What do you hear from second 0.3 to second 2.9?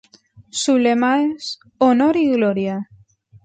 Su lema es ""Honor y Gloria"".